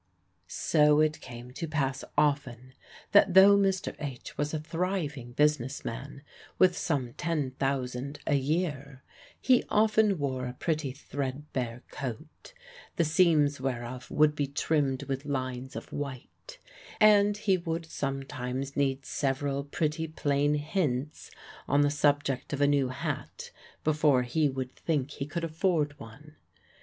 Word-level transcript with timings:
So 0.47 0.99
it 0.99 1.21
came 1.21 1.51
to 1.51 1.67
pass 1.67 2.03
often, 2.17 2.73
that 3.11 3.35
though 3.35 3.55
Mr. 3.55 3.95
H. 3.99 4.35
was 4.35 4.51
a 4.51 4.59
thriving 4.59 5.33
business 5.33 5.85
man, 5.85 6.23
with 6.57 6.75
some 6.75 7.13
ten 7.13 7.51
thousand 7.51 8.17
a 8.25 8.33
year, 8.33 9.03
he 9.39 9.63
often 9.69 10.17
wore 10.17 10.47
a 10.47 10.53
pretty 10.53 10.91
threadbare 10.91 11.83
coat, 11.91 12.55
the 12.95 13.05
seams 13.05 13.61
whereof 13.61 14.09
would 14.09 14.33
be 14.33 14.47
trimmed 14.47 15.03
with 15.03 15.23
lines 15.25 15.75
of 15.75 15.93
white; 15.93 16.57
and 16.99 17.37
he 17.37 17.55
would 17.55 17.85
sometimes 17.85 18.75
need 18.75 19.05
several 19.05 19.63
pretty 19.63 20.07
plain 20.07 20.55
hints 20.55 21.29
on 21.67 21.81
the 21.81 21.91
subject 21.91 22.53
of 22.53 22.61
a 22.61 22.65
new 22.65 22.89
hat 22.89 23.51
before 23.83 24.23
he 24.23 24.49
would 24.49 24.71
think 24.75 25.11
he 25.11 25.27
could 25.27 25.43
afford 25.43 25.99
one. 25.99 26.37